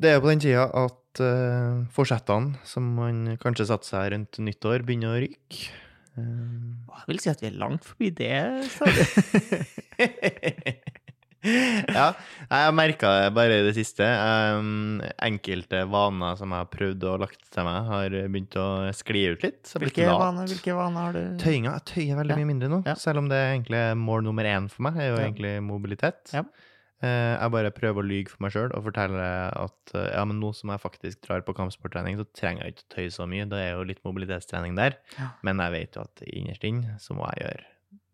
[0.00, 4.38] Det er jo på den tida at uh, forsettene, som man kanskje satte seg rundt
[4.40, 5.68] nyttår, begynner å ryke.
[6.16, 8.32] Um, Jeg vil si at vi er langt forbi det.
[8.72, 9.02] sa du.
[11.40, 14.04] ja, jeg har merka det bare i det siste.
[14.04, 19.22] Um, enkelte vaner som jeg har prøvd å lagt til meg, har begynt å skli
[19.34, 19.62] ut litt.
[19.80, 21.22] Hvilke vaner, hvilke vaner har du?
[21.44, 22.40] Tøyinga jeg tøyer veldig Ja.
[22.42, 22.94] mye mindre nå, Ja.
[23.00, 24.96] selv om det er egentlig mål nummer én for meg.
[25.00, 25.28] er jo Ja.
[25.28, 26.34] egentlig mobilitet.
[26.36, 26.44] Ja.
[27.00, 29.24] Eh, jeg bare prøver å lyge for meg sjøl og fortelle
[29.56, 32.84] at eh, ja, men nå som jeg faktisk drar på kampsporttrening, så trenger jeg ikke
[32.84, 33.46] å tøye så mye.
[33.48, 34.98] Det er jo litt mobilitetstrening der.
[35.16, 35.30] Ja.
[35.46, 37.66] Men jeg vet jo at innerst inne så må jeg gjøre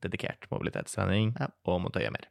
[0.07, 1.49] dedikert mobilitetstrening Ja.
[1.67, 2.29] og må tøye mer.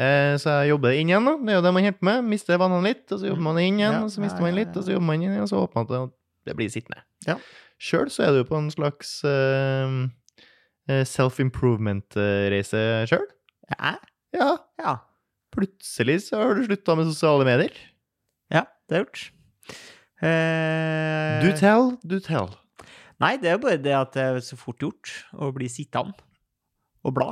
[0.00, 1.36] Eh, så jeg jobber inn igjen, da.
[1.38, 2.24] Det er jo det man holder på med.
[2.32, 4.82] Mister vannene litt, og så jobber man inn igjen, og så mister man litt, og
[4.86, 6.16] så jobber man inn igjen, og så håper man at
[6.48, 7.02] det, blir sittende.
[7.28, 7.36] Ja.
[7.78, 13.26] Sjøl så er du på en slags eh, self-improvement-reise sjøl.
[13.76, 13.94] Ja.
[14.34, 14.50] Ja,
[14.80, 14.96] ja.
[15.54, 17.76] Plutselig så har du slutta med sosiale medier.
[18.52, 19.26] Ja, det har jeg gjort.
[20.20, 22.50] Eh, Do tell, do tell.
[23.20, 26.16] Nei, det er jo bare det at det er så fort gjort å bli sittende
[27.04, 27.30] og bla.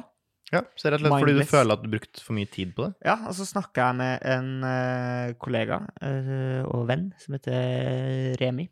[0.48, 2.86] Ja, så rett og slett fordi du føler at du brukte for mye tid på
[2.86, 2.94] det.
[3.04, 8.64] Ja, og så snakka jeg med en uh, kollega uh, og venn som heter Remi.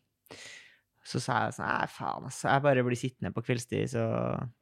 [1.07, 2.49] Så sa jeg sånn Nei, faen, altså.
[2.49, 4.07] Jeg bare blir sittende på kveldstid, så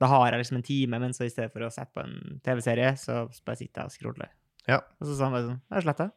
[0.02, 2.40] da har jeg liksom en time, men så i stedet for å sette på en
[2.44, 4.34] TV-serie, så bare sitter jeg og scroller.
[4.70, 4.80] Ja.
[5.00, 6.08] Og så sa han bare sånn Jeg har sletta.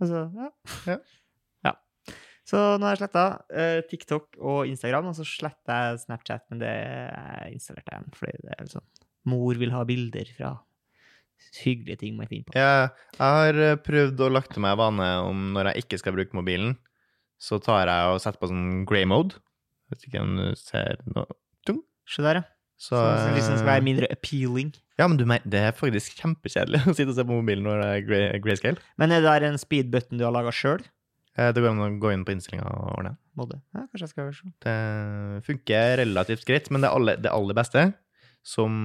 [0.00, 0.50] Og så ja.
[0.90, 0.98] Ja.
[1.70, 1.74] ja.
[2.46, 3.24] Så nå har jeg sletta
[3.90, 8.56] TikTok og Instagram, og så sletter jeg Snapchat, men det er installert igjen, fordi det
[8.58, 8.88] er sånn
[9.26, 10.52] Mor vil ha bilder fra
[11.64, 12.56] hyggelige ting man finner på.
[12.58, 16.14] Ja, jeg har eh, prøvd å lagt til meg vane om når jeg ikke skal
[16.16, 16.76] bruke mobilen,
[17.42, 19.40] så tar jeg og setter på sånn grey mode.
[19.90, 21.26] Hvis ikke du ser noe
[22.06, 22.42] Se der, ja.
[22.76, 24.74] Så, Så, så liksom skal eh, være mindre appealing.
[25.00, 27.88] Ja, men du, det er faktisk kjempekjedelig å sitte og se på mobilen når det
[28.34, 28.82] er grayscale.
[29.00, 30.84] Men er det der en speed-button du har laga sjøl?
[31.36, 33.14] Eh, Det går an å gå inn på innstillinga og ordne.
[33.36, 34.52] Ja, kanskje jeg skal gjøre sånn.
[34.64, 34.76] Det
[35.48, 37.86] funker relativt greit, men det aller, det aller beste,
[38.46, 38.76] som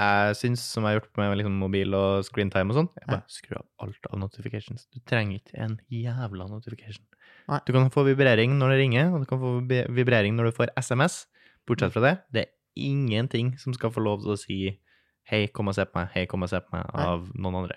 [0.00, 3.32] jeg syns, som jeg har gjort med liksom mobil og screentime og sånn, er bare
[3.32, 4.86] skru av alt av notifications.
[4.92, 7.04] Du trenger ikke en jævla notification.
[7.50, 7.58] Nei.
[7.66, 9.52] Du kan få vibrering når det ringer, og du kan få
[9.96, 11.24] vibrering når du får SMS.
[11.68, 14.58] Bortsett fra det, det er ingenting som skal få lov til å si
[15.30, 17.06] hei, kom og se på meg, hei, kom og se på meg, Nei.
[17.06, 17.76] av noen andre.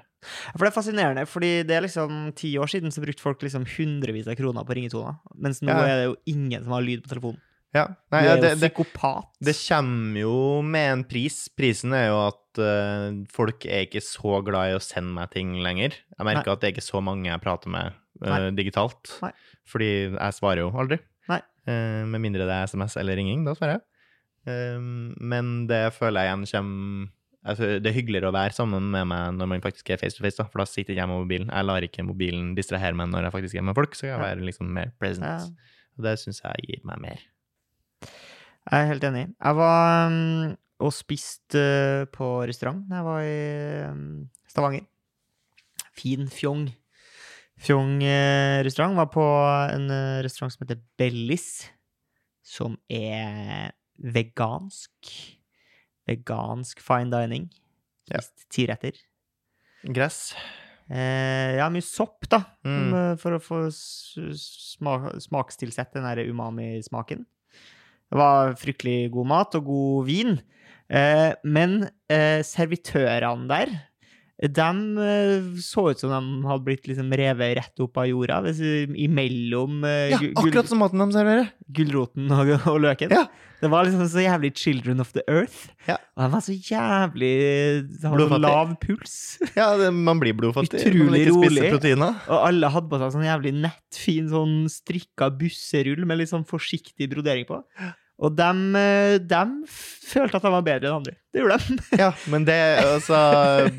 [0.55, 3.67] For det er fascinerende, fordi det er liksom ti år siden så brukte folk liksom
[3.75, 5.83] hundrevis av kroner på ringetoner, mens nå Ja.
[5.85, 7.41] er det jo ingen som har lyd på telefonen.
[7.73, 9.29] Ja, Du nei, er ja, jo det, det, psykopat.
[9.41, 11.49] Det kommer jo med en pris.
[11.57, 15.55] Prisen er jo at uh, folk er ikke så glad i å sende meg ting
[15.57, 15.95] lenger.
[16.17, 18.51] Jeg merker at det er ikke så mange jeg prater med uh, Nei.
[18.53, 19.15] digitalt.
[19.25, 19.31] Nei.
[19.65, 20.99] Fordi jeg svarer jo aldri.
[21.31, 21.39] Nei.
[21.65, 23.41] Uh, med mindre det er SMS eller ringing.
[23.47, 23.85] Da svarer jeg.
[24.49, 24.79] Eh,
[25.33, 27.11] men det føler jeg igjen kommer
[27.47, 30.25] altså, Det er hyggeligere å være sammen med meg når man faktisk er face to
[30.25, 31.53] face, da, for da sitter ikke jeg med mobilen.
[31.53, 34.25] Jeg lar ikke mobilen distrahere meg når jeg faktisk er med folk, så kan jeg
[34.25, 35.27] være liksom mer present.
[35.27, 35.71] Ja.
[35.97, 37.25] Og det syns jeg gir meg mer.
[38.03, 39.25] Jeg er helt enig.
[39.35, 44.87] Jeg var um, og spiste uh, på restaurant da jeg var i um, Stavanger.
[45.93, 46.65] Fin fjong.
[47.63, 48.97] Fjong uh, restaurant.
[48.97, 49.27] Var på
[49.75, 51.67] en uh, restaurant som heter Bellis,
[52.43, 55.11] som er vegansk.
[56.09, 57.49] Vegansk fine dining.
[58.11, 58.19] Ja.
[58.51, 58.97] Ti retter.
[59.93, 60.33] Gress.
[60.91, 62.93] Eh, ja, mye sopp, da, Mm.
[62.93, 67.25] eh, for å få smak, sma smakstilsett den derre umami-smaken.
[68.11, 70.41] Det var fryktelig god mat og god vin.
[70.89, 73.71] Eh, men eh, servitørene der,
[74.43, 78.59] de eh, så ut som de hadde blitt liksom revet rett opp av jorda, hvis,
[78.99, 81.51] imellom eh, Ja, akkurat som maten de serverer!
[81.73, 83.13] gulroten og, og løken.
[83.15, 83.23] Ja.
[83.63, 85.69] Det var liksom så jævlig Children of the Earth.
[85.87, 85.95] Ja.
[86.17, 87.31] Og de var så jævlig
[87.87, 89.15] De har så lav puls.
[89.55, 90.81] Ja, det, man blir blodfattig.
[90.83, 91.71] Utrolig rolig.
[92.03, 96.43] Og alle hadde på seg sånn jævlig nett, fin sånn strikka busserull med litt sånn
[96.49, 97.63] forsiktig brodering på.
[98.23, 98.79] Og de,
[99.27, 99.41] de,
[100.07, 101.15] følte at de var bedre enn andre.
[101.33, 101.75] Det gjorde de.
[102.03, 103.17] Ja, men det altså,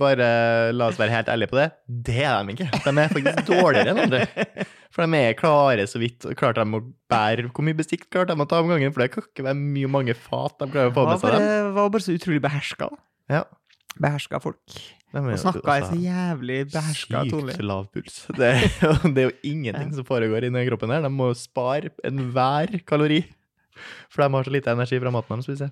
[0.00, 0.26] Bare
[0.74, 1.68] la oss være helt ærlige på det.
[2.10, 2.68] Det er de ikke.
[2.84, 4.66] De er faktisk dårligere enn andre.
[4.94, 6.26] For de er klare så vidt.
[6.38, 8.92] Klarte de å bære Hvor mye bestikk klarte de å ta om gangen?
[8.94, 11.38] For det kan ikke være mye mange fat de klarer å få med seg.
[11.40, 12.90] Det var bare så utrolig beherska.
[13.32, 13.46] Ja.
[13.94, 14.76] Beherska folk.
[15.14, 17.54] Og snakka i altså så jævlig beherska tone.
[17.54, 18.16] Sykt lav puls.
[18.34, 18.50] Det
[19.14, 21.04] det er jo ingenting som foregår inni kroppen her.
[21.06, 23.22] De må jo spare enhver kalori.
[24.12, 25.70] For de har så lite energi fra maten de spiser.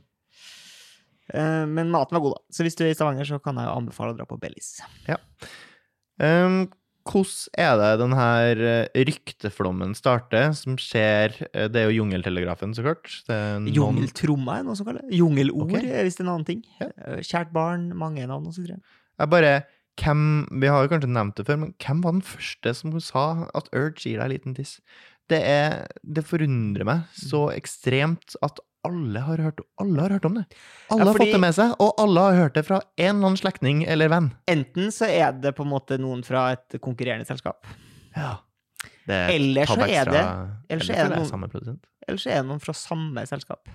[1.33, 2.45] Uh, Men maten var god, da.
[2.53, 4.75] Så hvis du er i Stavanger, så kan jeg jo anbefale å dra på Bellis.
[6.23, 6.65] Um,
[7.03, 12.75] hvordan er det den her eh, rykteflommen starter, som skjer eh, Det er jo Jungeltelegrafen,
[12.77, 13.09] så klart.
[13.27, 15.17] Noen- Jungeltromma er noe som kaller det.
[15.19, 15.81] Jungelord Ok.
[15.83, 16.61] er visst en annen ting.
[16.79, 16.93] Ja.
[17.27, 18.79] Kjært barn, mange navn videre.
[19.19, 19.55] Jeg bare
[20.01, 23.25] hvem Vi har jo kanskje nevnt det før, men hvem var den første som sa
[23.53, 24.79] at Urge gir deg en liten tiss?
[25.31, 30.35] Det er Det forundrer meg så ekstremt at alle har hørt, alle har hørt om
[30.35, 30.45] det.
[30.91, 33.29] Alle Ja, har fått det med seg, og alle har hørt det fra en eller
[33.29, 34.33] annen slektning eller venn.
[34.51, 37.65] Enten så er det på en måte noen fra et konkurrerende selskap,
[38.17, 38.39] Ja.
[39.09, 40.25] Er Eller så er det-
[40.71, 43.69] eller så er det noen- eller så noen fra samme selskap.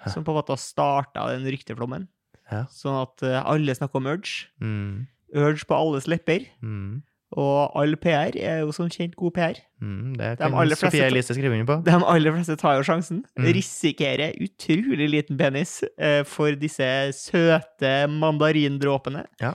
[0.00, 0.10] Hæ?
[0.12, 2.08] Som på en måte har starta den rykteflommen.
[2.50, 2.64] Ja.
[2.64, 4.46] Sånn at eh, alle snakker om Urge.
[4.60, 6.46] Mm, Urge på alles lepper.
[6.62, 7.02] mm,
[7.36, 9.58] Og all PR er jo som kjent god PR.
[9.82, 11.76] mm, det De kan de Sofie Elise skrive under på.
[11.84, 13.20] De aller fleste tar jo sjansen.
[13.36, 13.50] Mm.
[13.58, 16.88] Risikerer utrolig liten penis eh, for disse
[17.18, 19.26] søte mandarindråpene.
[19.42, 19.52] Ja.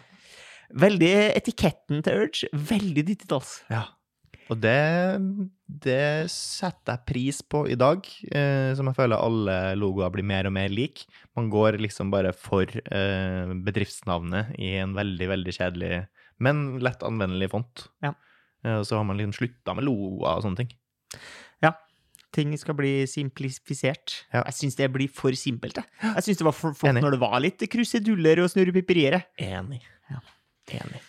[0.73, 2.53] Veldig etiketten til Urge.
[2.53, 3.61] Veldig dittetals.
[3.73, 3.87] Ja.
[4.51, 5.17] Og det,
[5.65, 8.05] det setter jeg pris på i dag,
[8.35, 11.05] eh, som jeg føler alle logoer blir mer og mer lik.
[11.37, 16.03] Man går liksom bare for eh, bedriftsnavnet i en veldig, veldig kjedelig,
[16.43, 17.87] men lett anvendelig font.
[18.03, 18.13] Ja.
[18.65, 20.73] Eh, så har man liksom slutta med loa og sånne ting.
[21.63, 21.73] Ja.
[22.33, 24.23] Ting skal bli simplifisert.
[24.33, 24.43] Ja.
[24.47, 25.79] Jeg syns det blir for simpelt.
[25.79, 29.21] Jeg, jeg syns det var for flott når det var litt kruseduller og snurrepiperier.
[29.41, 29.83] Enig.
[30.11, 30.21] Ja.
[30.81, 31.03] Enig.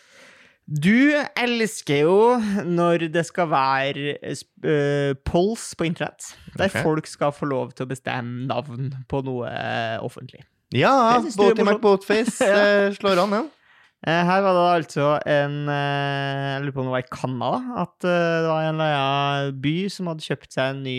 [0.65, 6.83] Du elsker jo når det skal være øh, polls på internett, der okay.
[6.83, 10.41] folk skal få lov til å bestemme navn på noe øh, offentlig.
[10.75, 11.63] Ja, er Boaty.
[11.63, 13.45] McBoatface eh, slår an, ja.
[14.05, 17.53] Eh, Her var det altså en eh, Jeg lurer på om det var i Canada.
[17.85, 20.99] At eh, det var en eller annen by som hadde kjøpt seg en ny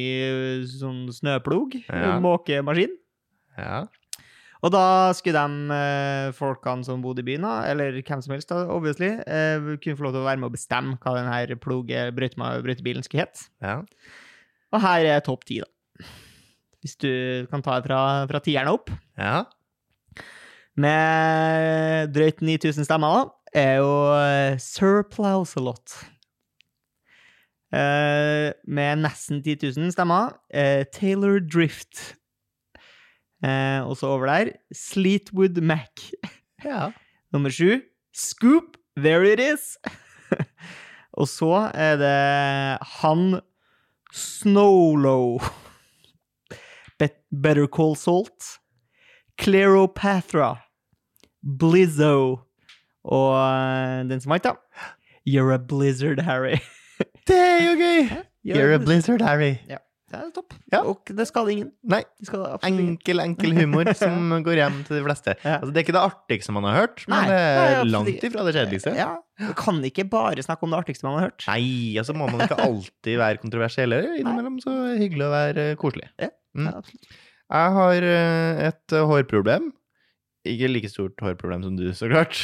[0.72, 1.78] sånn snøplog.
[1.86, 2.16] Ja.
[2.24, 2.98] Måkemaskin.
[3.60, 3.86] ja.
[4.66, 9.12] Og da skulle de folkene som bodde i byen, eller hvem som helst, da, obviously,
[9.84, 13.46] kunne få lov til å være med å bestemme hva denne ploge-brøytebilen skulle hete.
[13.62, 13.76] ja.
[14.74, 15.70] Og her er topp ti, da.
[16.82, 17.12] Hvis du
[17.52, 18.00] kan ta det fra,
[18.32, 18.90] fra tieren opp.
[19.22, 19.44] Ja.
[20.76, 25.94] Med drøyt 9000 stemmer, da, er jo eh, Sir Plauselot.
[27.76, 32.16] Eh, med nesten 10 000 stemmer, eh, Taylor Drift.
[33.46, 36.12] Og så over der, Sleetwood Mac.
[36.64, 36.90] ja.
[37.34, 37.82] Nummer sju,
[38.14, 39.78] Scoop, there it is.
[41.20, 43.42] og så er det han
[44.14, 45.40] Snowlow.
[47.00, 48.60] Bet Better Call Salt.
[49.42, 50.65] Cleopatra.
[51.46, 52.42] Blizzo.
[53.06, 54.56] Og eh, den som vant, da.
[55.26, 56.58] You're a blizzard, Harry.
[57.28, 58.00] Det er jo gøy!
[58.46, 59.56] You're You're a blizzard, Harry.
[59.70, 59.80] Ja,
[60.14, 60.54] det er topp.
[60.72, 60.80] Ja.
[60.86, 61.72] Og det skal ingen.
[61.90, 65.34] Nei, Det skal enkel, enkel humor som går hjem til de fleste.
[65.42, 65.56] Ja.
[65.60, 68.46] Altså, det er ikke det artigste man har hørt, men Nei, det er langt ifra
[68.46, 68.94] det kjedeligste.
[68.98, 69.08] Ja,
[69.42, 71.48] Du kan ikke bare snakke om det artigste man har hørt.
[71.50, 71.66] Nei,
[72.02, 73.98] altså må man ikke alltid være kontroversiell.
[73.98, 74.14] eller?
[74.22, 76.12] Innimellom så er det hyggelig å være eh, koselig.
[76.56, 76.70] Mm.
[77.50, 79.72] Jeg har eh, et hårproblem.
[80.46, 82.38] Ikke like stort hårproblem som du, så klart.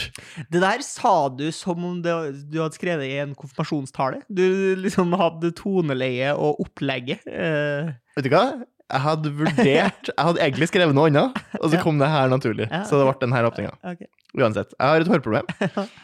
[0.50, 2.14] Det der sa du som om det,
[2.50, 4.24] du hadde skrevet i en konfirmasjonstale.
[4.30, 4.46] Du
[4.82, 7.24] liksom hadde toneleie og opplegget.
[7.30, 7.94] Uh...
[8.18, 8.46] Vet du hva?
[8.92, 11.84] Jeg hadde vurdert Jeg hadde egentlig skrevet noe annet, og så Ja.
[11.86, 12.68] kom det her naturlig.
[12.68, 13.76] Ja, Så det ble den her åpninga.
[13.94, 14.10] Okay.
[14.36, 14.74] Uansett.
[14.76, 15.48] Jeg har et hårproblem.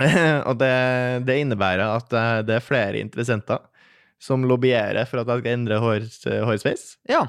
[0.48, 0.70] og det,
[1.26, 3.58] det innebærer at eh, det er flere interessenter
[4.20, 6.06] som lobbyerer for at jeg skal endre hår,
[6.46, 6.84] hårsveis.
[7.08, 7.24] Ja.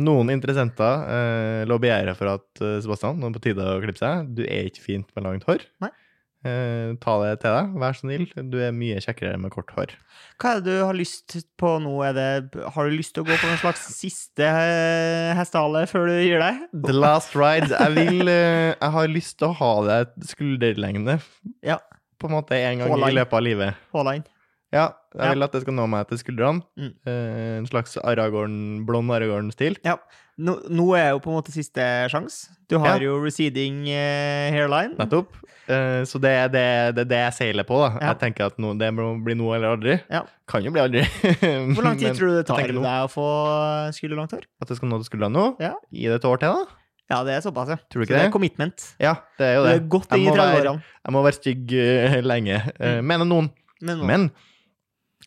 [0.00, 4.00] Noen interessenter eh, lobbyerer for at eh, Sebastian, nå er det på tide å klippe
[4.02, 4.30] seg.
[4.38, 5.66] Du er ikke fint med langt hår.
[5.84, 5.90] Nei.
[6.40, 8.22] Eh, ta det til deg, vær så snill.
[8.48, 9.90] Du er mye kjekkere med kort hår.
[10.40, 11.92] Hva er det du har lyst på nå?
[12.16, 12.28] Det,
[12.72, 16.40] har du lyst til å gå på en slags siste eh, hestehale før du gir
[16.40, 16.62] deg?
[16.88, 17.68] The last ride.
[17.74, 20.00] Jeg vil eh, Jeg har lyst til å ha det
[20.32, 21.18] skulderlengde
[21.66, 21.76] Ja.
[22.20, 23.12] på en måte en gang Håland.
[23.12, 23.84] i løpet av livet.
[23.92, 24.24] Haaland?
[24.72, 26.62] Ja, jeg vil at det skal nå meg til skuldrene.
[26.78, 26.90] Mm.
[27.10, 29.76] Eh, en slags Aragorn, blond Aragorn-stil.
[29.84, 29.96] Ja.
[30.40, 32.48] Nå, nå er jo på en måte siste sjanse.
[32.70, 33.10] Du har Ja.
[33.10, 34.94] jo receding eh, hairline.
[34.96, 35.34] Nettopp.
[35.70, 37.90] Eh, så det er det, det, det jeg seiler på, da.
[37.98, 38.06] Ja.
[38.12, 39.98] Jeg tenker at no, det må bli nå eller aldri.
[40.08, 40.22] Ja.
[40.48, 41.02] Kan jo bli aldri.
[41.74, 43.26] Hvor lang tid Men tror du det tar deg å få
[43.98, 44.46] skulderlangt hår?
[44.62, 45.44] At det skal nå til skuldrene nå?
[45.62, 45.74] Ja.
[45.92, 46.76] Gi det et år til, da?
[47.10, 47.76] Ja, det er såpass, ja.
[47.90, 48.34] Tror du Så ikke det er det?
[48.38, 48.84] commitment.
[49.02, 49.74] Ja, det er jo Du det.
[49.80, 50.82] er godt Jeg må være- 30-årene.
[51.04, 52.60] Jeg må være stygg uh, lenge.
[52.78, 53.04] Uh, Mm.
[53.10, 53.50] Mener noen.
[53.82, 54.06] Men noen.
[54.06, 54.30] Men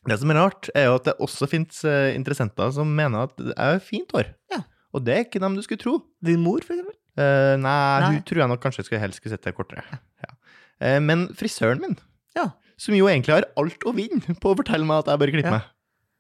[0.10, 1.84] det som er rart, er jo at det også fins
[2.18, 4.32] interessenter som mener at det er fint hår.
[4.52, 4.64] Ja.
[4.94, 5.94] Og det er ikke dem du skulle tro.
[6.26, 6.98] Din mor, for eksempel?
[7.14, 8.10] Uh, nei, Nei.
[8.16, 9.84] hun tror jeg nok kanskje skulle helst skulle sett det kortere.
[10.24, 10.32] Ja.
[10.82, 11.96] Uh, men frisøren min,
[12.36, 12.50] Ja.
[12.78, 15.54] som jo egentlig har alt å vinne på å fortelle meg at jeg bør klippe
[15.54, 15.68] meg,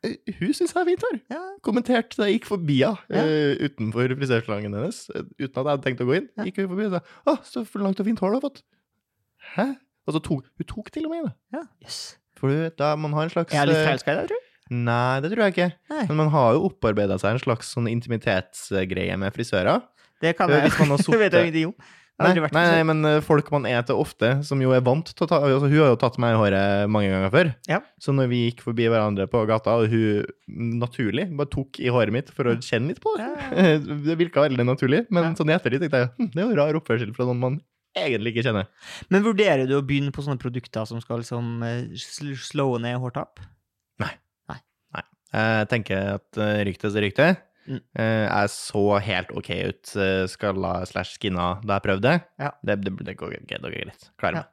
[0.05, 1.19] uh, hun syns jeg har fint hår.
[1.33, 1.41] Ja.
[1.65, 5.85] Kommenterte da jeg gikk forbi henne eh, utenfor frisørslangen hennes, eh, uten at jeg hadde
[5.87, 6.29] tenkt å gå inn.
[6.45, 8.61] Gikk hun forbi og sa 'Å, så langt og fint hår du har fått'.
[9.57, 9.67] Hæ?
[10.07, 11.33] Og så tok hun tok til og med i det.
[11.57, 11.63] ja.
[11.81, 12.17] Yes.
[12.43, 14.43] For du da man har en slags Er jeg litt eh, forelska i deg, tror
[14.43, 14.49] du?
[14.83, 15.71] Nei, det tror jeg ikke.
[15.93, 16.03] Nei.
[16.09, 19.83] Men man har jo opparbeida seg en slags sånn intimitetsgreie med frisører.
[20.23, 21.73] Det kan jeg hvis man har har
[22.21, 25.25] Nei, nei, nei, men eh, folk man er til ofte, som jo er vant til
[25.25, 27.49] å ta altså, Hun har jo tatt meg i håret mange ganger før.
[27.65, 27.79] Ja.
[27.97, 32.13] Så når vi gikk forbi hverandre på gata, og hun naturlig bare tok i håret
[32.13, 33.73] mitt for å kjenne litt på det Ja.
[34.05, 35.33] Det virka veldig naturlig, men Ja.
[35.39, 37.57] sånn i ettertid tenkte jeg hm, det er jo rar oppførsel fra noen man
[37.97, 38.69] egentlig ikke kjenner.
[39.13, 41.63] Men vurderer du å begynne på sånne produkter som skal liksom
[42.41, 43.41] slowe ned hårtap?
[44.03, 44.13] Nei.
[44.51, 44.59] Nei.
[44.97, 45.07] Nei.
[45.37, 47.27] Jeg tenker at uh, ryktet er rykte.
[47.63, 47.79] Mm.
[47.95, 49.93] Eh, jeg så helt OK ut,
[50.27, 52.17] skalla slash skinna, da jeg prøvde.
[52.41, 52.51] Ja.
[52.59, 53.37] Det, det, det går.
[53.47, 54.09] Det går greit.
[54.19, 54.49] Klarer meg.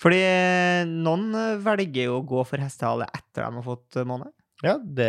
[0.00, 4.08] Fordi eh, noen eh, velger jo å gå for hestehale etter de har fått måned.
[4.12, 4.30] måne.
[4.62, 5.06] Ja, det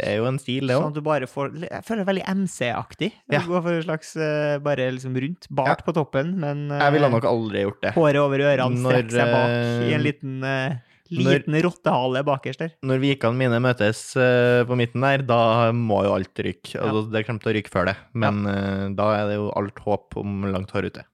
[0.00, 3.10] er jo en stil, det Sånn at du bare får Jeg føler det veldig MC-aktig.
[3.32, 3.42] Ja.
[3.44, 5.48] Gå for en slags eh, bare liksom rundt.
[5.52, 7.92] Bart på toppen, men eh, Jeg ville nok aldri gjort det.
[7.98, 10.76] håret over ørene Når, strekker seg bak i eh, en liten, eh,
[11.12, 12.72] når- liten rottehale bakerst der.
[12.88, 16.78] Når vikene mine møtes uh, på midten der, da må jo alt ryke.
[16.80, 19.84] Altså, Det kommer til å ryke før det, men eh, da er det jo alt
[19.84, 21.04] håp om langt hår ute.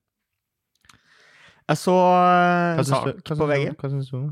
[1.70, 4.30] Jeg så eh, en sak på VG hva syns du om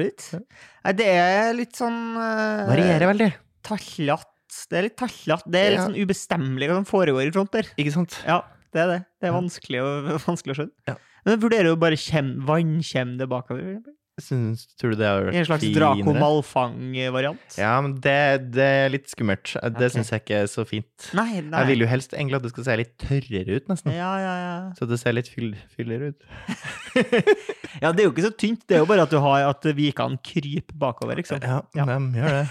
[0.00, 0.30] ditt.
[0.34, 3.28] Nei, det er litt sånn uh, Varierer veldig.
[3.66, 4.32] Tallete.
[4.66, 5.52] Det er litt tallete.
[5.52, 7.68] Det er litt sånn ubestemmelig hva som foregår i front der.
[7.78, 8.16] Ikke sant?
[8.26, 8.40] Ja,
[8.74, 8.98] det er det.
[9.20, 9.90] Det er vanskelig å,
[10.30, 10.74] vanskelig å skjønne.
[10.90, 10.96] Ja.
[11.26, 13.78] Men jeg vurderer jo bare vannkjem det bakover.
[14.16, 15.64] Syns, tror du det har vært en slags?
[15.76, 17.56] Draco Malfang-variant.
[17.60, 18.14] Ja, men det,
[18.54, 19.50] det er litt skummelt.
[19.60, 19.90] Det okay.
[19.92, 21.08] syns jeg ikke er så fint.
[21.18, 21.60] Nei, nei.
[21.60, 23.92] Jeg vil jo helst egentlig at det skal se litt tørrere ut, nesten.
[23.92, 24.54] Ja, ja, ja.
[24.78, 26.24] Så det ser litt fyll, fyllere ut.
[27.82, 28.62] Ja, det er jo ikke så tynt.
[28.64, 31.42] Det er jo bare at du har at vikene kryper bakover, liksom.
[31.44, 31.84] Ja, Ja.
[31.90, 32.46] de gjør det.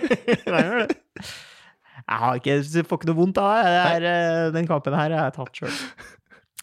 [0.46, 0.96] de gjør det.
[2.00, 4.08] Jeg har ikke, jeg får ikke noe vondt av det.
[4.08, 5.76] eh, Den kampen her har jeg tatt sjøl.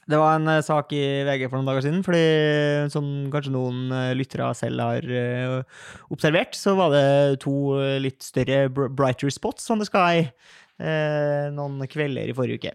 [0.07, 2.21] Det var en eh, sak i VG for noen dager siden, fordi
[2.93, 5.57] som kanskje noen eh, lyttere selv har eh,
[6.15, 7.05] observert, så var det
[7.43, 10.29] to eh, litt større br- brighter spots on the sky
[10.79, 12.73] eh, noen kvelder i forrige uke.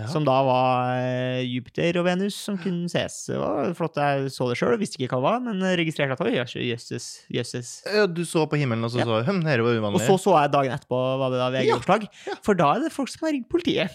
[0.00, 0.06] Ja.
[0.08, 3.16] Som da var eh, Jupiter og Venus som kunne ses.
[3.28, 6.22] Det var flott, jeg så det sjøl, visste ikke hva det var, men registrerte at
[6.24, 6.36] oi,
[6.70, 7.72] jøsses, jøsses.
[7.88, 9.08] Ja, Du så på himmelen, og så Ja.
[9.08, 12.38] så hm, dette var Og så så jeg dagen etterpå var det da VG-oppslag, ja.
[12.44, 13.92] for da er det folk som har ringt politiet.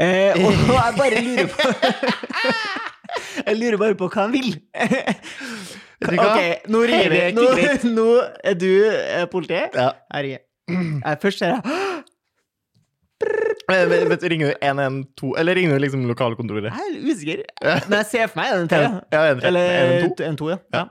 [0.00, 1.58] Eh, og jeg bare lurer på
[3.46, 4.56] Jeg lurer bare på hva han vil.
[6.04, 7.20] Ok, nå ringer vi.
[7.36, 7.44] Nå,
[7.94, 8.08] nå
[8.42, 9.76] er du eh, politiet.
[9.78, 9.92] Ja.
[10.14, 10.42] Jeg ringer.
[11.04, 11.62] Jeg først ser jeg
[13.68, 16.64] men, vet, du, ringer du 112, eller ringer du liksom lokalkontoret?
[16.64, 17.42] Jeg er usikker.
[17.62, 18.82] Men jeg ser for meg en til.
[18.82, 19.30] Ja, ja.
[19.30, 20.24] en, tre, Eller en, to.
[20.24, 20.58] en to, ja.
[20.74, 20.84] ja.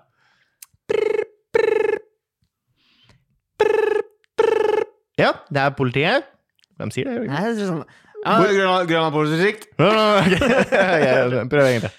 [5.19, 6.31] Ja, det er politiet.
[6.77, 7.27] Hvem sier det?
[7.29, 7.83] Nei, det er sånn
[8.25, 9.67] ja, politidistrikt.
[9.79, 10.33] Ja, ok.
[11.43, 11.91] Ok, Prøv en gang til.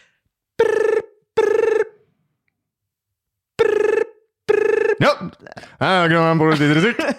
[5.00, 6.34] Ja.
[6.38, 7.00] Politidistrikt.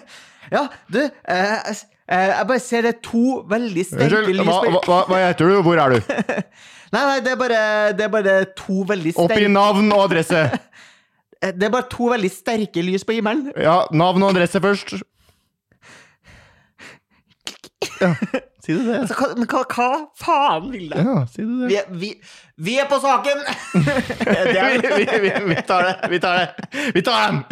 [0.46, 4.98] Ja, du eh, eh, jeg bare ser det er to veldig sterke lys hva, hva,
[5.08, 6.12] hva heter du, og hvor er du?
[6.94, 7.62] Nei, nei, det er bare,
[7.98, 10.44] det er bare to veldig Oppgi sterke navn og adresse.
[11.42, 13.50] Det er bare to veldig sterke lys på himmelen.
[13.58, 14.94] Ja, navn og adresse først.
[17.98, 18.14] Ja,
[18.66, 18.98] si det det.
[19.04, 19.88] Altså, hva, hva, hva
[20.20, 21.04] faen vil det?
[21.06, 21.80] Ja, si det Vi, det.
[21.80, 22.10] er- vi,
[22.68, 23.44] vi er på saken!
[24.26, 26.70] det er, Vi, vi, vi, vi tar det, vi tar det.
[26.96, 27.42] Vi tar dem!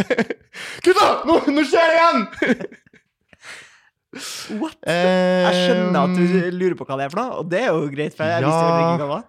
[0.86, 2.26] Gutta, nå, nå skjer det igjen!
[4.60, 4.76] What?
[4.86, 7.72] Jeg skjønner at du Eh, lurer på hva det er for noe, og det er
[7.74, 9.24] jo greit, for jeg visste jo ikke hva det var.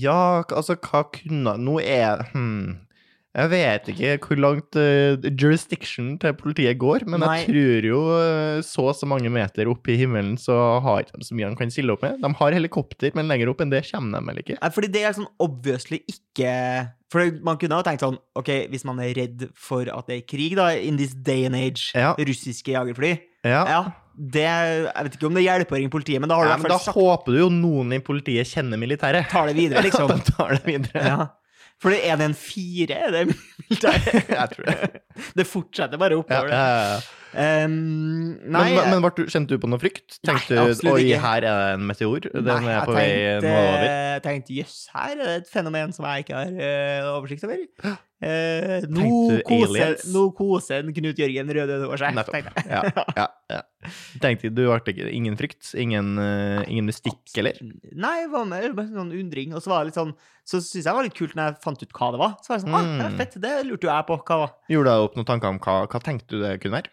[0.00, 0.20] Ja,
[0.56, 2.78] altså, hva kunne Nå er hmm,
[3.30, 7.36] Jeg vet ikke hvor langt uh, jurisdiction til politiet går, men Nei.
[7.44, 11.20] jeg tror jo eh, så og så mange meter opp i himmelen så har ikke
[11.20, 12.18] de så mye de kan stille opp med.
[12.24, 14.58] De har helikopter, men lenger opp enn det kommer de vel ikke?
[14.74, 16.56] Fordi det er sånn obviously ikke
[17.12, 20.26] For man kunne ha tenkt sånn Ok, hvis man er redd for at det er
[20.26, 22.16] krig, da, in this day and age, Ja.
[22.18, 23.14] russiske jagerfly
[23.46, 23.62] Ja.
[23.70, 23.82] Ja,
[24.14, 26.58] det Jeg vet ikke om det hjelper å ringe politiet, men da har du Ja,
[26.60, 29.30] men da sagt håper du jo noen i politiet kjenner militæret.
[29.30, 30.10] Tar det videre, liksom.
[30.12, 31.04] de tar det videre.
[31.06, 31.28] Ja.
[31.80, 32.96] For er det en fire?
[33.06, 34.28] Er det militæret?
[34.40, 35.00] Jeg tror det.
[35.38, 36.52] Det fortsetter bare oppover.
[36.52, 37.00] ja, ja.
[37.30, 37.70] Ehm,
[38.50, 40.16] nei, Men, men men du, kjente du på noe frykt?
[40.26, 41.20] Nei, Tenkte du oi, ikke.
[41.22, 42.24] her er det en meteor?
[42.26, 43.04] Den nei, er på vei
[43.36, 43.84] nordover?
[43.86, 47.62] jeg tenkte jøss, her er det et fenomen som jeg ikke har uh, oversikt over.
[48.20, 52.12] Eh, nå, koser, nå koser en Knut Jørgen Røde over seg.
[52.18, 52.50] Nettopp.
[52.68, 52.82] Ja,
[53.16, 53.60] ja, ja.
[54.20, 55.70] Tenkte du ble ikke ingen frykt?
[55.80, 57.56] Ingen, uh, ingen mystikk, eller?
[57.96, 59.54] Nei, det var mer bare sånn undring.
[59.56, 60.12] Og så var det litt sånn
[60.44, 62.36] Så syntes jeg det var litt kult når jeg fant ut hva det var.
[62.44, 63.18] Så var det sånn, ah, det er Mm.
[63.22, 64.54] fett, det lurte jo jeg på hva var.
[64.68, 66.92] Gjorde deg opp noen tanker om hva, hva tenkte du det kunne være?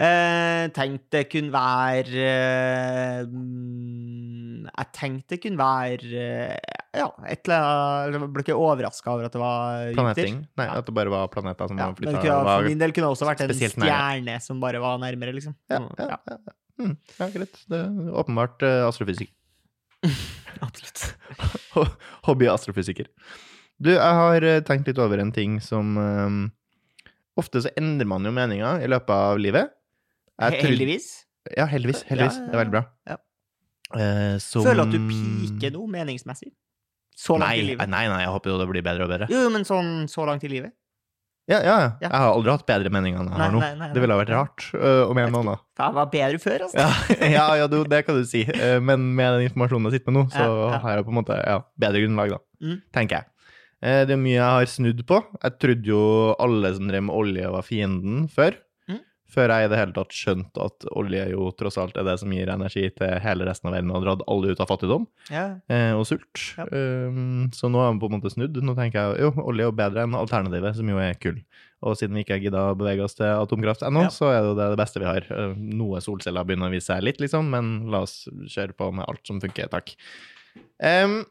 [0.00, 7.42] Eh, tenkte det kunne være eh, mm, Jeg tenkte det kunne være eh, Ja, et
[7.44, 9.98] eller annet Jeg ble ikke overraska over at det var Jupiter.
[9.98, 10.38] Planetting?
[10.56, 10.78] Nei, Ja.
[10.80, 13.44] at det bare var planeter som Ja, flytta for min del kunne det også vært
[13.44, 15.52] en stjerne som bare var nærmere, liksom.
[15.68, 16.38] ja, ja, ja.
[16.48, 16.56] ja.
[16.80, 17.58] Mm, ja, greit.
[17.68, 19.34] Det er åpenbart uh, astrofysiker.
[20.64, 21.02] Absolutt.
[22.24, 23.10] Hobby-astrofysiker.
[23.80, 26.40] Du, jeg har eh, tenkt litt over en ting som um,
[27.40, 29.70] Ofte så endrer man jo meninga i løpet av livet.
[30.40, 31.10] Jeg Heldigvis.
[31.56, 32.02] Ja, heldigvis.
[32.08, 32.38] heldigvis.
[32.46, 32.84] Det er veldig bra.
[33.08, 33.20] ja.
[33.90, 36.52] Uh, som Føler at du piker nå, meningsmessig.
[37.18, 37.88] Så langt Nei, i livet.
[37.90, 39.26] nei, nei, jeg håper jo det blir bedre og bedre.
[39.32, 40.72] Jo, men sånn så langt i livet.
[41.50, 41.88] Ja, ja, ja.
[42.04, 43.60] Jeg har aldri hatt bedre meninger enn jeg har nå.
[43.64, 45.64] nei, nei, Det ville ha vært rart uh, mene noe annet.
[45.80, 46.84] Jeg var bedre før, altså.
[46.84, 48.44] Ja, ja, ja du, det kan du si.
[48.46, 50.46] Uh, Men med den informasjonen jeg sitter med nå, så
[50.84, 52.40] har jeg på en måte ja, bedre grunnlag, da.
[52.62, 52.78] Mm.
[52.94, 53.50] Tenker jeg.
[53.82, 55.20] Uh, Det er mye jeg har snudd på.
[55.42, 56.02] Jeg trodde jo
[56.46, 58.54] alle som drev med olje, var fienden før.
[59.30, 62.32] Før jeg i det hele tatt skjønte at olje jo tross alt er det som
[62.34, 65.44] gir energi til hele resten av verden, og har dratt alle ut av fattigdom Ja.
[65.70, 66.42] eh, og sult.
[66.58, 66.66] Ja.
[66.72, 68.58] Um, så nå har vi på en måte snudd.
[68.62, 71.38] Nå tenker jeg jo, olje er jo bedre enn alternativet, som jo er kull.
[71.86, 74.08] Og siden vi ikke har gidda å bevege oss til atomkraft ennå, Ja.
[74.12, 75.24] så er det jo det, det beste vi har.
[75.30, 79.06] Uh, Noe solceller begynner å vise seg litt, liksom, men la oss kjøre på med
[79.08, 79.94] alt som funker, takk.
[80.82, 81.22] Um,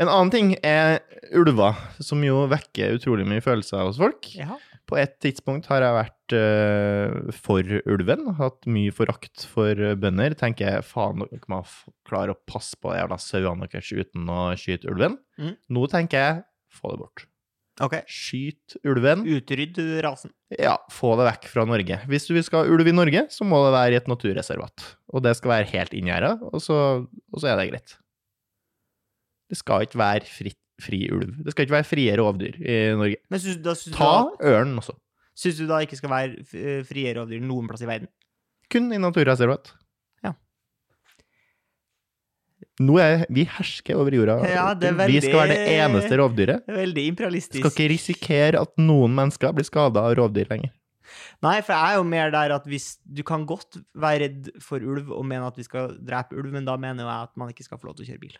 [0.00, 1.00] en annen ting er
[1.36, 4.32] ulver, som jo vekker utrolig mye følelser hos folk.
[4.34, 4.56] ja.
[4.84, 10.34] På et tidspunkt har jeg vært uh, for ulven, hatt mye forakt for eh, bønder.
[10.36, 11.62] Tenker jeg, faen, dere må
[12.04, 15.16] klare å passe på de jævla sauene deres uten å skyte ulven.
[15.40, 15.54] Mm.
[15.72, 16.42] Nå tenker jeg,
[16.74, 17.24] få det bort.
[17.82, 18.04] Okay.
[18.06, 19.24] Skyt ulven.
[19.26, 20.30] Utrydd rasen.
[20.54, 21.96] Ja, få det vekk fra Norge.
[22.06, 24.84] Hvis du skal ha ulv i Norge, så må det være i et naturreservat.
[25.16, 27.96] Og det skal være helt inngjerda, og, så- og så er det greit.
[29.50, 31.36] Det skal ikke være fritt, fri ulv.
[31.44, 33.20] Det skal ikke være frie rovdyr i Norge.
[33.30, 34.96] Du da, synes Ta da, ørnen også.
[35.38, 38.10] syns du da ikke skal være eh, frie rovdyr noen plass i verden?
[38.72, 39.72] Kun i naturreservat.
[40.24, 40.34] Ja.
[42.82, 44.38] Nå er vi hersker over jorda.
[44.50, 46.64] Ja, er Vi skal være det eneste rovdyret.
[46.66, 47.60] Veldig imperialistisk.
[47.62, 50.72] Skal ikke risikere at noen mennesker blir skada av rovdyr lenger.
[51.44, 54.80] Nei, for jeg er jo mer der at hvis Du kan godt være redd for
[54.82, 57.66] ulv og mene at vi skal drepe ulv, men da mener jeg at man ikke
[57.66, 58.38] skal få lov til å kjøre bil.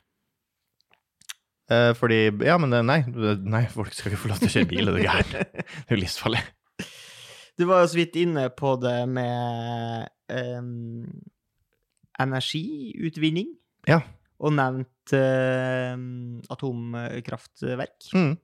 [1.70, 2.98] Eh, fordi Ja, men nei,
[3.40, 5.30] nei, folk skal ikke få lov til å kjøre bil, er du gæren?
[5.54, 6.42] Det er jo livsfarlig.
[7.58, 11.06] Du var jo så vidt inne på det med em,
[12.20, 13.52] energiutvinning,
[13.88, 14.00] Ja.
[14.42, 18.08] og nevnt em, atomkraftverk.
[18.14, 18.34] Mm.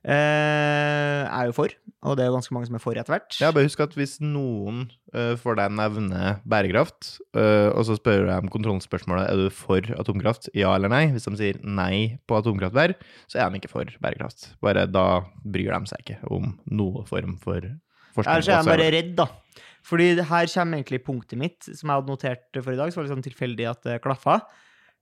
[0.00, 1.72] Eh, er jo for,
[2.08, 3.36] og det er jo ganske mange som er for etter hvert.
[3.36, 8.24] Ja, bare husk at hvis noen uh, får deg nevne bærekraft, uh, og så spør
[8.24, 12.38] du dem kontrollspørsmålet er du for atomkraft, ja eller nei, hvis de sier nei på
[12.40, 14.54] atomkraftverk, så er de ikke for bærekraft.
[14.64, 15.04] Bare da
[15.44, 17.60] bryr de seg ikke om noe form for
[18.16, 18.32] forskning.
[18.32, 19.28] Ellers er jeg bare redd, da.
[19.84, 23.04] Fordi her kommer egentlig punktet mitt, som jeg hadde notert for i dag, så var
[23.06, 24.40] det sånn tilfeldig at det klaffa.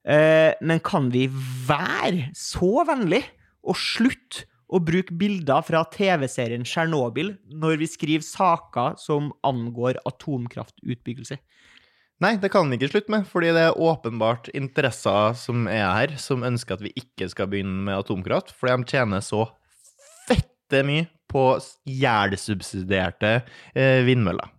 [0.06, 1.24] Men kan vi
[1.66, 3.24] være så vennlig
[3.66, 11.38] og slutte å bruke bilder fra TV-serien Tsjernobyl når vi skriver saker som angår atomkraftutbyggelse?
[12.18, 16.16] Nei, det kan vi ikke slutte med, fordi det er åpenbart interesser som er her,
[16.18, 19.44] som ønsker at vi ikke skal begynne med atomkraft, fordi de tjener så
[20.26, 21.44] fette mye på
[21.86, 23.36] jævlsubsidierte
[23.76, 24.50] eh, vindmøller.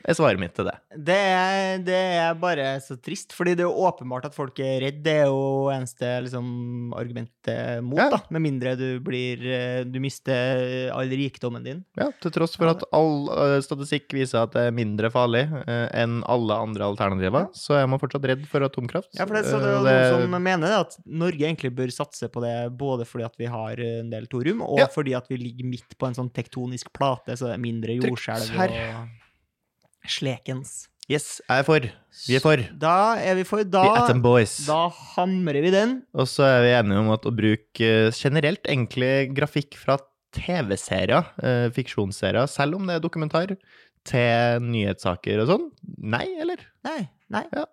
[0.00, 0.74] Det er svaret mitt til det.
[0.96, 4.80] Det er, det er bare så trist, fordi det er jo åpenbart at folk er
[4.86, 5.02] redd.
[5.04, 8.08] Det er jo eneste liksom, argumentet mot, Ja.
[8.14, 8.20] da.
[8.32, 11.84] Med mindre du blir eh, Du mister all rikdommen din.
[12.00, 15.86] Ja, til tross for at all eh, statistikk viser at det er mindre farlig eh,
[16.00, 19.12] enn alle andre alternativer, så er man fortsatt redd for atomkraft.
[19.18, 22.28] Ja, for det, så det er det- noen som mener at Norge egentlig bør satse
[22.32, 24.86] på det både fordi at vi har en del thorium, og Ja.
[24.86, 29.18] fordi at vi ligger midt på en sånn tektonisk plate, så det er mindre jordskjelv
[30.08, 30.86] slekens.
[31.10, 31.86] Yes, jeg er for.
[32.28, 32.60] Vi er for.
[32.78, 33.64] Da er vi for.
[33.66, 34.60] Da, vi boys.
[34.68, 34.84] da
[35.16, 35.96] hamrer vi den.
[36.14, 39.98] Og så er vi enige om at å bruke eh, generelt enkle grafikk fra
[40.36, 43.56] TV-serier, eh, fiksjonsserier, selv om det er dokumentar,
[44.06, 45.66] til nyhetssaker og sånn,
[46.14, 46.62] nei, eller?
[46.86, 47.02] Nei.
[47.34, 47.42] nei.
[47.52, 47.66] Ja.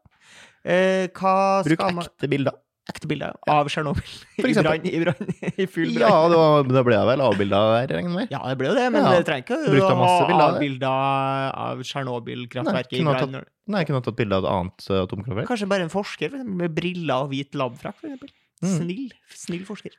[0.68, 2.58] Eh, hva Bruk skal man ekte bilder.
[2.88, 4.12] Ekte bilder av Tsjernobyl.
[4.40, 6.06] I brann, i brann, i full brann.
[6.06, 8.32] Ja, det var, da ble det vel avbilda der, regner med?
[8.32, 9.12] Ja, det ble jo det, men Ja.
[9.18, 13.48] det trenger ikke å ha bilder av avbilder av Tsjernobyl-kraftverket i ha brann.
[13.68, 15.50] Nei, kunne tatt bilde av et annet eh, atomkraftverk.
[15.50, 18.32] Kanskje bare en forsker med briller og hvit labfrakk, eksempel.
[18.64, 18.72] Mm.
[18.78, 19.98] Snill, snill forsker.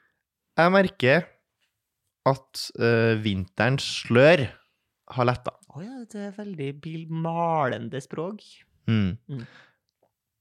[0.58, 1.28] Jeg merker
[2.28, 4.48] at uh, vinterens slør
[5.14, 5.54] har letta.
[5.76, 8.42] Å ja, det er veldig bilmalende språk.
[8.88, 9.18] Mm.
[9.28, 9.44] Mm.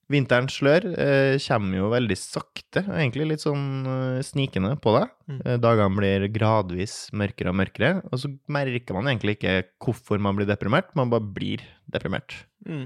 [0.08, 5.10] Vinterens slør eh, kommer jo veldig sakte, egentlig litt sånn eh, snikende på deg.
[5.28, 5.40] Mm.
[5.42, 10.40] Eh, dagene blir gradvis mørkere og mørkere, og så merker man egentlig ikke hvorfor man
[10.40, 12.38] blir deprimert, man bare blir deprimert.
[12.64, 12.86] Mm.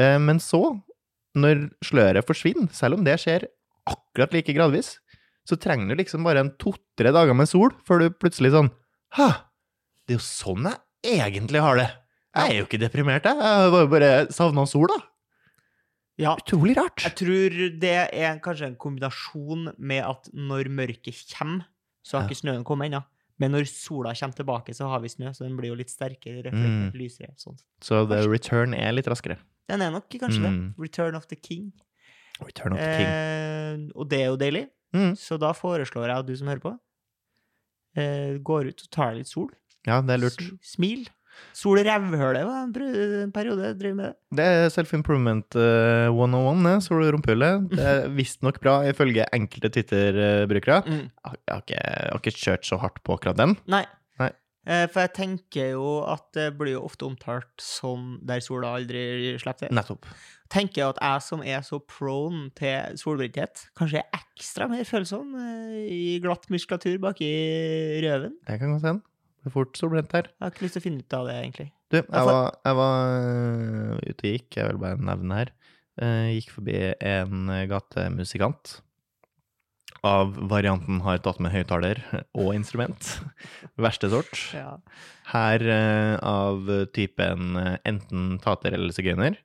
[0.00, 0.64] Eh, men så,
[1.38, 3.46] når sløret forsvinner, selv om det skjer
[3.90, 4.96] akkurat like gradvis,
[5.46, 8.68] så trenger du liksom bare en to-tre dager med sol før du plutselig sånn
[9.16, 9.26] Hæ,
[10.06, 10.82] det er jo sånn jeg
[11.16, 11.88] egentlig har det.
[12.36, 13.38] Jeg er jo ikke deprimert, jeg.
[13.40, 14.98] Jeg bare savna sol, da.
[16.20, 16.34] Ja.
[16.36, 17.02] Utrolig rart.
[17.06, 21.64] Jeg tror det er kanskje en kombinasjon med at når mørket kommer,
[22.04, 22.28] så har Ja.
[22.28, 23.02] ikke snøen kommet ennå.
[23.40, 26.42] Men når sola kommer tilbake, så har vi snø, så den blir jo litt sterkere,
[26.44, 26.98] reflektert, Mm.
[27.00, 27.32] lysere.
[27.40, 27.56] Sånn.
[27.80, 29.38] Så The Return er litt raskere.
[29.66, 30.74] Den er nok kanskje Mm.
[30.76, 30.78] det.
[30.78, 31.72] Return of the King.
[32.40, 33.06] Return of the King.
[33.06, 34.68] Eh, og det er jo deilig.
[34.92, 35.12] Mm.
[35.16, 36.78] Så da foreslår jeg at du som hører på,
[37.96, 39.48] eh, går ut og tar litt sol.
[39.86, 40.60] Ja, det er lurt.
[40.62, 41.06] Smil.
[41.56, 44.14] Sol i rævhølet var en periode jeg drev med det.
[44.38, 46.76] Det er self-improvement uh, 101, det.
[46.86, 47.70] Sol i rumpehullet.
[47.72, 50.82] Det er visstnok bra ifølge enkelte Twitter-brukere.
[50.86, 53.56] Jeg har jeg har ikke, jeg har ikke kjørt så hardt på akkurat den.
[53.70, 53.82] Nei.
[54.20, 54.30] Nei.
[54.68, 59.34] Eh, for jeg tenker jo at det blir jo ofte omtalt som der sola aldri
[59.40, 59.74] slipper til.
[59.74, 60.08] Nettopp.
[60.50, 65.78] Tenker at jeg som er så prone til solbrenthet, kanskje er ekstra mer følsom eh,
[65.90, 67.30] i glatt muskulatur baki
[68.04, 68.36] røven.
[68.46, 69.06] Det kan godt hende.
[69.46, 70.28] Er fort solbrent her.
[70.28, 71.68] Jeg har ikke lyst til å finne ut av det, egentlig.
[71.90, 75.52] Du, jeg var, jeg var øh, ute og gikk, jeg vil bare nevne her.
[76.00, 78.76] Jeg gikk forbi en gatemusikant.
[80.06, 81.98] Av varianten har tatt med høyttaler
[82.32, 83.08] og instrument.
[83.84, 84.32] Verste sort.
[84.56, 84.78] Ja.
[85.32, 89.36] Her eh, av typen eh, enten tater eller sigøyner.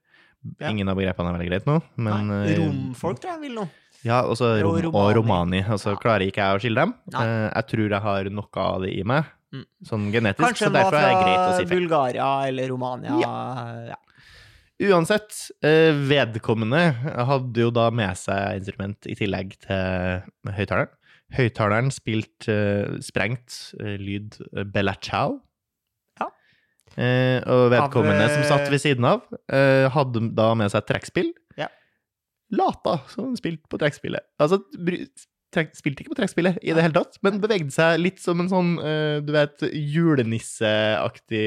[0.62, 0.70] Ja.
[0.70, 3.66] Ingen av begrepene er veldig greit nå, men Nei, eh, romfolk tror jeg vil nå.
[4.06, 5.02] Ja, også Og rom, romani.
[5.02, 5.62] og romani.
[5.66, 6.00] Altså Ja.
[6.00, 6.94] klarer ikke jeg å skille dem.
[7.12, 7.24] Nei.
[7.26, 9.66] Eh, jeg tror jeg har noe av det i meg, Mm.
[9.88, 11.80] sånn genetisk, Kanskje så derfor er det greit å si feil.
[11.80, 13.18] Bulgaria eller Romania.
[13.22, 14.00] Ja.
[14.90, 15.32] Uansett,
[15.64, 16.82] eh, vedkommende
[17.30, 20.26] hadde jo da med seg instrument i tillegg til
[20.58, 20.92] høyttaleren.
[21.36, 25.40] Høyttaleren spilte uh, sprengt uh, lyd uh, Bella Ciao.
[26.20, 26.28] Ja.
[27.52, 29.26] Og vedkommende som satt ved siden av,
[29.92, 31.34] hadde da med seg trekkspill.
[31.60, 31.68] Ja.
[32.56, 34.24] Lata som hun spilte på trekkspillet.
[34.40, 34.62] Altså,
[35.78, 38.72] spilte ikke på trekkspillet i det hele tatt, men bevegde seg litt som en sånn,
[38.84, 41.46] eh, du vet, julenisseaktig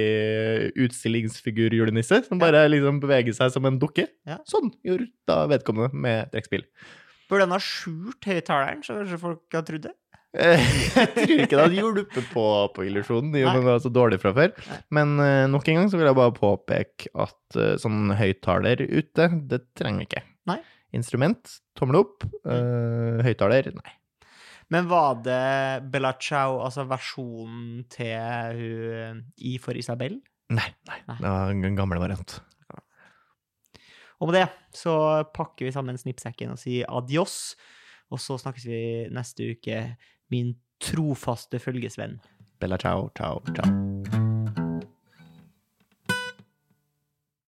[0.87, 4.07] utstillingsfigur-julenisse, som bare liksom beveger seg som en dukke.
[4.29, 4.39] Ja.
[4.49, 6.65] Sånn gjorde da vedkommende med trekkspill.
[7.29, 9.95] Burde han ha skjult høyttaleren, så kanskje folk har trodd det?
[10.37, 10.61] Eh,
[10.97, 14.53] Jeg tror ikke det hadde hjulpet på, på illusjonen, den var så dårlig fra før.
[14.69, 14.81] Nei.
[14.99, 19.31] Men uh, nok en gang så vil jeg bare påpeke at uh, sånn høyttaler ute,
[19.49, 20.25] det trenger vi ikke.
[20.51, 20.61] Nei.
[20.97, 22.29] Instrument, tommel opp.
[22.45, 23.98] Uh, høyttaler, nei.
[24.73, 30.19] Men var det Bella Ciao, altså versjonen til hun I for Isabel?
[30.53, 31.01] Nei, nei.
[31.09, 31.17] Nei.
[31.21, 32.39] Det var en gammel variant.
[34.19, 34.95] Og med det så
[35.35, 37.55] pakker vi sammen snippsekken og sier adios.
[38.11, 38.81] Og så snakkes vi
[39.15, 39.83] neste uke,
[40.33, 42.19] min trofaste følgesvenn.
[42.59, 44.18] Bella ciao, ciao, ciao.